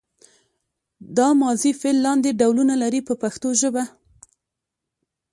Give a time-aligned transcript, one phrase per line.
[1.17, 3.83] دا ماضي فعل لاندې ډولونه لري په پښتو ژبه.